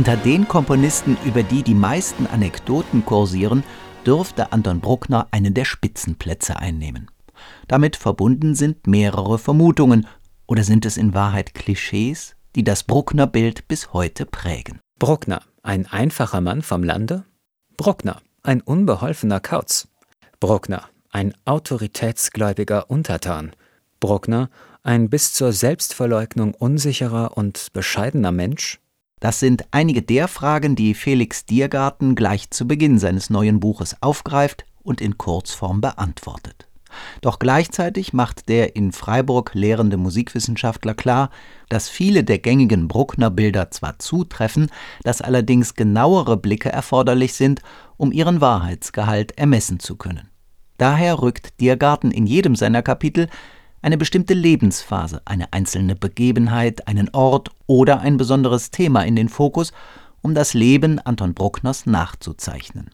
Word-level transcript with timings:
Unter 0.00 0.16
den 0.16 0.48
Komponisten, 0.48 1.18
über 1.26 1.42
die 1.42 1.62
die 1.62 1.74
meisten 1.74 2.26
Anekdoten 2.26 3.04
kursieren, 3.04 3.62
dürfte 4.06 4.50
Anton 4.50 4.80
Bruckner 4.80 5.28
einen 5.30 5.52
der 5.52 5.66
Spitzenplätze 5.66 6.56
einnehmen. 6.56 7.10
Damit 7.68 7.96
verbunden 7.96 8.54
sind 8.54 8.86
mehrere 8.86 9.38
Vermutungen, 9.38 10.06
oder 10.46 10.64
sind 10.64 10.86
es 10.86 10.96
in 10.96 11.12
Wahrheit 11.12 11.52
Klischees, 11.52 12.34
die 12.56 12.64
das 12.64 12.84
Bruckner-Bild 12.84 13.68
bis 13.68 13.92
heute 13.92 14.24
prägen? 14.24 14.80
Bruckner, 14.98 15.42
ein 15.62 15.86
einfacher 15.86 16.40
Mann 16.40 16.62
vom 16.62 16.82
Lande? 16.82 17.26
Bruckner, 17.76 18.22
ein 18.42 18.62
unbeholfener 18.62 19.40
Kauz. 19.40 19.86
Bruckner, 20.40 20.84
ein 21.10 21.34
autoritätsgläubiger 21.44 22.88
Untertan. 22.88 23.50
Bruckner, 24.00 24.48
ein 24.82 25.10
bis 25.10 25.34
zur 25.34 25.52
Selbstverleugnung 25.52 26.54
unsicherer 26.54 27.36
und 27.36 27.74
bescheidener 27.74 28.32
Mensch? 28.32 28.80
Das 29.20 29.38
sind 29.38 29.66
einige 29.70 30.00
der 30.00 30.28
Fragen, 30.28 30.74
die 30.74 30.94
Felix 30.94 31.44
Diergarten 31.44 32.14
gleich 32.14 32.50
zu 32.50 32.66
Beginn 32.66 32.98
seines 32.98 33.28
neuen 33.28 33.60
Buches 33.60 33.96
aufgreift 34.00 34.64
und 34.82 35.02
in 35.02 35.18
Kurzform 35.18 35.82
beantwortet. 35.82 36.66
Doch 37.20 37.38
gleichzeitig 37.38 38.12
macht 38.12 38.48
der 38.48 38.74
in 38.74 38.92
Freiburg 38.92 39.52
lehrende 39.54 39.98
Musikwissenschaftler 39.98 40.94
klar, 40.94 41.30
dass 41.68 41.88
viele 41.88 42.24
der 42.24 42.38
gängigen 42.38 42.88
Bruckner 42.88 43.30
Bilder 43.30 43.70
zwar 43.70 43.98
zutreffen, 43.98 44.70
dass 45.04 45.20
allerdings 45.20 45.74
genauere 45.74 46.36
Blicke 46.36 46.70
erforderlich 46.70 47.34
sind, 47.34 47.62
um 47.96 48.12
ihren 48.12 48.40
Wahrheitsgehalt 48.40 49.38
ermessen 49.38 49.78
zu 49.78 49.96
können. 49.96 50.30
Daher 50.78 51.20
rückt 51.20 51.60
Diergarten 51.60 52.10
in 52.10 52.26
jedem 52.26 52.56
seiner 52.56 52.82
Kapitel 52.82 53.28
eine 53.82 53.96
bestimmte 53.96 54.34
Lebensphase, 54.34 55.22
eine 55.24 55.52
einzelne 55.52 55.94
Begebenheit, 55.94 56.86
einen 56.86 57.08
Ort 57.10 57.50
oder 57.66 58.00
ein 58.00 58.16
besonderes 58.16 58.70
Thema 58.70 59.02
in 59.02 59.16
den 59.16 59.28
Fokus, 59.28 59.72
um 60.20 60.34
das 60.34 60.52
Leben 60.54 60.98
Anton 60.98 61.34
Bruckners 61.34 61.86
nachzuzeichnen. 61.86 62.90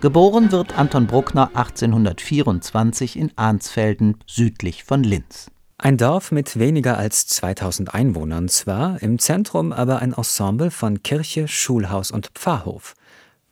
Geboren 0.00 0.50
wird 0.50 0.76
Anton 0.76 1.06
Bruckner 1.06 1.50
1824 1.54 3.16
in 3.16 3.30
Arnsfelden 3.36 4.16
südlich 4.26 4.82
von 4.82 5.04
Linz. 5.04 5.48
Ein 5.78 5.96
Dorf 5.96 6.32
mit 6.32 6.58
weniger 6.58 6.98
als 6.98 7.26
2000 7.28 7.94
Einwohnern 7.94 8.48
zwar, 8.48 9.00
im 9.00 9.18
Zentrum 9.18 9.72
aber 9.72 10.00
ein 10.00 10.12
Ensemble 10.12 10.72
von 10.72 11.02
Kirche, 11.02 11.48
Schulhaus 11.48 12.10
und 12.10 12.30
Pfarrhof. 12.34 12.94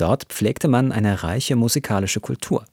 Dort 0.01 0.25
pflegte 0.25 0.67
man 0.67 0.93
eine 0.93 1.25
reiche 1.25 1.57
musikalische 1.57 2.21
Kultur. 2.21 2.65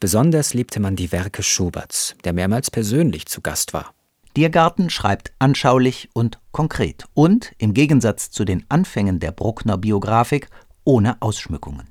Besonders 0.00 0.54
liebte 0.54 0.80
man 0.80 0.96
die 0.96 1.12
Werke 1.12 1.42
Schuberts, 1.42 2.14
der 2.24 2.32
mehrmals 2.32 2.70
persönlich 2.70 3.26
zu 3.26 3.42
Gast 3.42 3.74
war. 3.74 3.92
Diergarten 4.38 4.88
schreibt 4.88 5.34
anschaulich 5.38 6.08
und 6.14 6.38
konkret 6.50 7.04
und, 7.12 7.52
im 7.58 7.74
Gegensatz 7.74 8.30
zu 8.30 8.46
den 8.46 8.64
Anfängen 8.70 9.20
der 9.20 9.32
Bruckner 9.32 9.76
Biografik, 9.76 10.48
ohne 10.84 11.20
Ausschmückungen. 11.20 11.90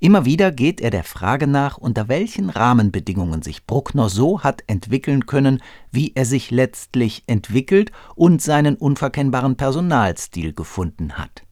Immer 0.00 0.24
wieder 0.24 0.50
geht 0.50 0.80
er 0.80 0.90
der 0.90 1.04
Frage 1.04 1.46
nach, 1.46 1.76
unter 1.76 2.08
welchen 2.08 2.48
Rahmenbedingungen 2.48 3.42
sich 3.42 3.66
Bruckner 3.66 4.08
so 4.08 4.42
hat 4.42 4.62
entwickeln 4.66 5.26
können, 5.26 5.60
wie 5.90 6.12
er 6.14 6.24
sich 6.24 6.50
letztlich 6.50 7.24
entwickelt 7.26 7.92
und 8.14 8.40
seinen 8.40 8.76
unverkennbaren 8.76 9.56
Personalstil 9.56 10.54
gefunden 10.54 11.18
hat. 11.18 11.42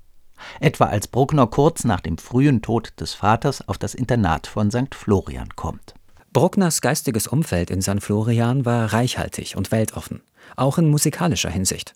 Etwa 0.60 0.86
als 0.86 1.08
Bruckner 1.08 1.46
kurz 1.46 1.84
nach 1.84 2.00
dem 2.00 2.19
frühen 2.19 2.62
Tod 2.62 2.92
des 3.00 3.14
Vaters 3.14 3.66
auf 3.69 3.78
das 3.78 3.94
Internat 3.94 4.47
von 4.47 4.70
St. 4.70 4.94
Florian 4.94 5.48
kommt. 5.56 5.94
Bruckners 6.32 6.80
geistiges 6.80 7.27
Umfeld 7.27 7.70
in 7.70 7.82
St. 7.82 8.00
Florian 8.00 8.64
war 8.64 8.92
reichhaltig 8.92 9.56
und 9.56 9.72
weltoffen, 9.72 10.22
auch 10.56 10.78
in 10.78 10.88
musikalischer 10.88 11.50
Hinsicht. 11.50 11.94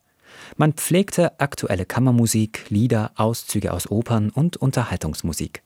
Man 0.57 0.73
pflegte 0.73 1.39
aktuelle 1.41 1.87
Kammermusik, 1.87 2.67
Lieder, 2.69 3.13
Auszüge 3.15 3.73
aus 3.73 3.91
Opern 3.91 4.31
und 4.31 4.57
Unterhaltungsmusik. 4.57 5.63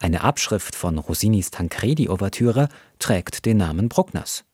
Eine 0.00 0.22
Abschrift 0.22 0.74
von 0.74 0.98
Rossinis 0.98 1.50
Tancredi-Ouvertüre 1.50 2.68
trägt 2.98 3.46
den 3.46 3.58
Namen 3.58 3.88
Bruckners. 3.88 4.44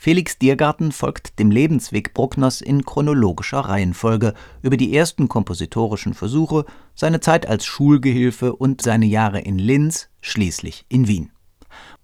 Felix 0.00 0.38
Diergarten 0.38 0.92
folgt 0.92 1.40
dem 1.40 1.50
Lebensweg 1.50 2.14
Bruckners 2.14 2.60
in 2.60 2.84
chronologischer 2.84 3.58
Reihenfolge 3.58 4.32
über 4.62 4.76
die 4.76 4.96
ersten 4.96 5.28
kompositorischen 5.28 6.14
Versuche, 6.14 6.66
seine 6.94 7.18
Zeit 7.18 7.48
als 7.48 7.66
Schulgehilfe 7.66 8.54
und 8.54 8.80
seine 8.80 9.06
Jahre 9.06 9.40
in 9.40 9.58
Linz, 9.58 10.08
schließlich 10.20 10.86
in 10.88 11.08
Wien. 11.08 11.32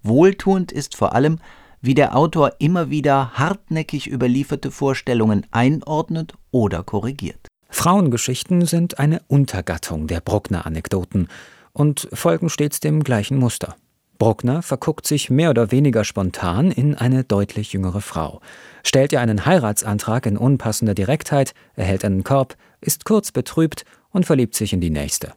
Wohltuend 0.03 0.73
ist 0.73 0.97
vor 0.97 1.15
allem, 1.15 1.39
wie 1.81 1.95
der 1.95 2.17
Autor 2.17 2.55
immer 2.59 2.91
wieder 2.91 3.31
hartnäckig 3.35 4.11
überlieferte 4.11 4.73
Vorstellungen 4.73 5.47
einordnet 5.53 6.35
oder 6.51 6.83
korrigiert. 6.83 7.47
Frauengeschichten 7.71 8.67
sind 8.67 8.99
eine 8.99 9.23
Untergattung 9.29 10.09
der 10.09 10.21
Bruckner-Anekdoten 10.21 11.29
und 11.73 12.09
folgen 12.13 12.51
stets 12.51 12.81
dem 12.81 13.05
gleichen 13.05 13.39
Muster. 13.39 13.77
Bruckner 14.19 14.63
verguckt 14.63 15.07
sich 15.07 15.31
mehr 15.31 15.51
oder 15.51 15.71
weniger 15.71 16.05
spontan 16.05 16.71
in 16.71 16.95
eine 16.95 17.25
deutlich 17.25 17.73
jüngere 17.73 18.01
Frau, 18.01 18.41
stellt 18.83 19.13
ihr 19.13 19.21
einen 19.21 19.45
Heiratsantrag 19.45 20.27
in 20.27 20.37
unpassender 20.37 20.95
Direktheit, 20.95 21.55
erhält 21.75 22.05
einen 22.05 22.25
Korb, 22.25 22.57
ist 22.81 23.05
kurz 23.05 23.33
betrübt 23.33 23.85
und 24.11 24.27
verliebt 24.27 24.55
sich 24.55 24.73
in 24.73 24.81
die 24.81 24.91
nächste. 24.91 25.33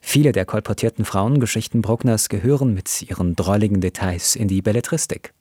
Viele 0.00 0.32
der 0.32 0.44
kolportierten 0.44 1.04
Frauengeschichten 1.04 1.82
Bruckners 1.82 2.28
gehören 2.28 2.74
mit 2.74 3.02
ihren 3.02 3.34
drolligen 3.34 3.80
Details 3.80 4.36
in 4.36 4.48
die 4.48 4.62
Belletristik. 4.62 5.32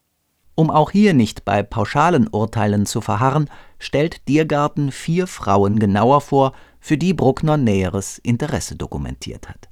Um 0.55 0.69
auch 0.69 0.91
hier 0.91 1.13
nicht 1.13 1.45
bei 1.45 1.63
pauschalen 1.63 2.27
Urteilen 2.27 2.85
zu 2.85 3.01
verharren, 3.01 3.49
stellt 3.79 4.27
Diergarten 4.27 4.91
vier 4.91 5.27
Frauen 5.27 5.79
genauer 5.79 6.21
vor, 6.21 6.53
für 6.79 6.97
die 6.97 7.13
Bruckner 7.13 7.57
näheres 7.57 8.17
Interesse 8.19 8.75
dokumentiert 8.75 9.49
hat. 9.49 9.70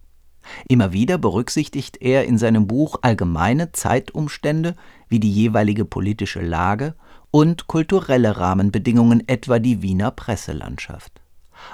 Immer 0.68 0.94
wieder 0.94 1.18
berücksichtigt 1.18 2.02
er 2.02 2.26
in 2.26 2.38
seinem 2.38 2.68
Buch 2.68 2.98
allgemeine 3.02 3.72
Zeitumstände 3.72 4.76
wie 5.08 5.20
die 5.20 5.32
jeweilige 5.32 5.86
politische 5.86 6.42
Lage 6.42 6.96
und 7.32 7.68
kulturelle 7.68 8.38
Rahmenbedingungen, 8.38 9.28
etwa 9.28 9.60
die 9.60 9.82
Wiener 9.82 10.12
Presselandschaft. 10.12 11.22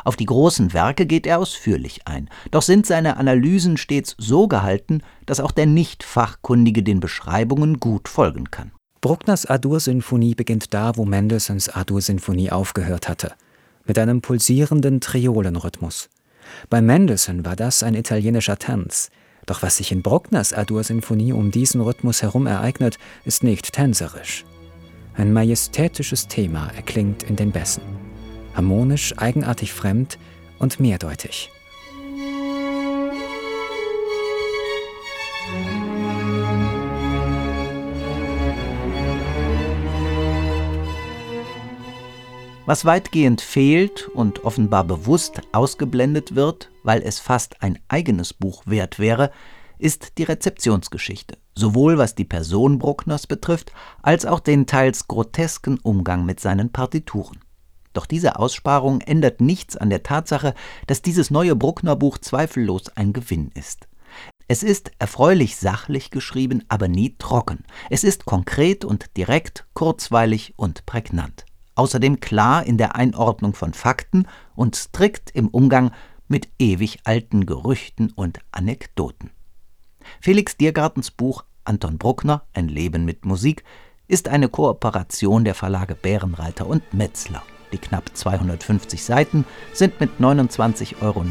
Auf 0.03 0.15
die 0.15 0.25
großen 0.25 0.73
Werke 0.73 1.05
geht 1.05 1.27
er 1.27 1.39
ausführlich 1.39 2.07
ein, 2.07 2.29
doch 2.51 2.61
sind 2.61 2.85
seine 2.85 3.17
Analysen 3.17 3.77
stets 3.77 4.15
so 4.17 4.47
gehalten, 4.47 5.01
dass 5.25 5.39
auch 5.39 5.51
der 5.51 5.67
Nicht-Fachkundige 5.67 6.83
den 6.83 6.99
Beschreibungen 6.99 7.79
gut 7.79 8.07
folgen 8.09 8.49
kann. 8.51 8.71
Bruckners 9.01 9.45
A-Dur-Sinfonie 9.45 10.33
beginnt 10.33 10.73
da, 10.73 10.97
wo 10.97 11.05
Mendelssohns 11.05 11.69
A-Dur-Sinfonie 11.69 12.51
aufgehört 12.51 13.07
hatte, 13.07 13.33
mit 13.85 13.99
einem 13.99 14.21
pulsierenden 14.21 14.99
Triolenrhythmus. 14.99 16.09
Bei 16.69 16.81
Mendelssohn 16.81 17.45
war 17.45 17.55
das 17.55 17.83
ein 17.83 17.95
italienischer 17.95 18.57
Tanz. 18.57 19.09
Doch 19.45 19.61
was 19.61 19.77
sich 19.77 19.91
in 19.91 20.01
Bruckners 20.01 20.53
A-Dur-Sinfonie 20.53 21.33
um 21.33 21.51
diesen 21.51 21.81
Rhythmus 21.81 22.21
herum 22.21 22.47
ereignet, 22.47 22.97
ist 23.25 23.43
nicht 23.43 23.73
tänzerisch. 23.73 24.45
Ein 25.15 25.31
majestätisches 25.31 26.27
Thema 26.27 26.69
erklingt 26.75 27.23
in 27.23 27.35
den 27.35 27.51
Bässen. 27.51 27.83
Harmonisch, 28.53 29.17
eigenartig 29.17 29.73
fremd 29.73 30.17
und 30.59 30.79
mehrdeutig. 30.79 31.51
Was 42.67 42.83
weitgehend 42.83 43.41
fehlt 43.41 44.07
und 44.07 44.43
offenbar 44.43 44.85
bewusst 44.85 45.39
ausgeblendet 45.51 46.33
wird, 46.33 46.71
weil 46.81 47.03
es 47.03 47.19
fast 47.19 47.61
ein 47.61 47.77
eigenes 47.89 48.33
Buch 48.33 48.63
wert 48.65 48.97
wäre, 48.97 49.29
ist 49.77 50.17
die 50.17 50.23
Rezeptionsgeschichte, 50.23 51.37
sowohl 51.53 51.99
was 51.99 52.15
die 52.15 52.25
Person 52.25 52.79
Bruckners 52.79 53.27
betrifft, 53.27 53.71
als 54.01 54.25
auch 54.25 54.39
den 54.39 54.65
teils 54.65 55.07
grotesken 55.07 55.77
Umgang 55.77 56.25
mit 56.25 56.39
seinen 56.39 56.71
Partituren. 56.71 57.39
Doch 57.93 58.07
diese 58.07 58.39
Aussparung 58.39 58.99
ändert 59.01 59.41
nichts 59.41 59.77
an 59.77 59.91
der 59.91 60.01
Tatsache, 60.01 60.55
dass 60.87 61.03
dieses 61.03 61.29
neue 61.29 61.55
Bruckner-Buch 61.55 62.17
zweifellos 62.17 62.89
ein 62.95 63.13
Gewinn 63.13 63.51
ist. 63.53 63.87
Es 64.47 64.63
ist 64.63 64.91
erfreulich 64.97 65.57
sachlich 65.57 66.09
geschrieben, 66.09 66.63
aber 66.67 66.87
nie 66.87 67.15
trocken. 67.19 67.63
Es 67.91 68.03
ist 68.03 68.25
konkret 68.25 68.83
und 68.83 69.17
direkt, 69.17 69.65
kurzweilig 69.75 70.55
und 70.57 70.87
prägnant 70.87 71.45
außerdem 71.75 72.19
klar 72.19 72.65
in 72.65 72.77
der 72.77 72.95
Einordnung 72.95 73.53
von 73.53 73.73
Fakten 73.73 74.27
und 74.55 74.75
strikt 74.75 75.31
im 75.31 75.47
Umgang 75.49 75.91
mit 76.27 76.49
ewig 76.57 76.99
alten 77.03 77.45
Gerüchten 77.45 78.11
und 78.11 78.39
Anekdoten. 78.51 79.31
Felix 80.21 80.57
Diergartens 80.57 81.11
Buch 81.11 81.43
Anton 81.63 81.97
Bruckner 81.97 82.43
Ein 82.53 82.67
Leben 82.67 83.05
mit 83.05 83.25
Musik 83.25 83.63
ist 84.07 84.27
eine 84.27 84.49
Kooperation 84.49 85.45
der 85.45 85.55
Verlage 85.55 85.95
Bärenreiter 85.95 86.67
und 86.67 86.93
Metzler. 86.93 87.43
Die 87.71 87.77
knapp 87.79 88.15
250 88.15 89.03
Seiten 89.03 89.45
sind 89.73 89.99
mit 89.99 90.11
29,99 90.19 91.01
Euro 91.01 91.23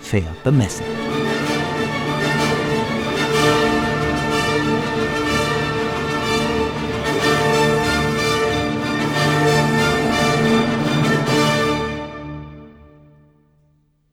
fair 0.00 0.34
bemessen. 0.42 0.84